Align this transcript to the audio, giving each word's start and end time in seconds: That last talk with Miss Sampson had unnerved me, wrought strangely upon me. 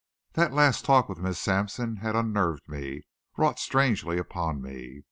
That 0.33 0.51
last 0.51 0.83
talk 0.83 1.07
with 1.07 1.19
Miss 1.19 1.37
Sampson 1.37 1.97
had 1.97 2.15
unnerved 2.15 2.67
me, 2.67 3.03
wrought 3.37 3.59
strangely 3.59 4.17
upon 4.17 4.59
me. 4.59 4.99